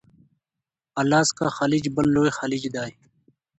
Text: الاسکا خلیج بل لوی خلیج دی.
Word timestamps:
الاسکا 1.01 1.47
خلیج 1.57 1.83
بل 1.95 2.05
لوی 2.15 2.31
خلیج 2.37 2.63
دی. 2.75 2.91